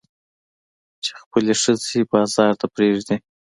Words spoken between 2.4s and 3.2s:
ته پرېږدي.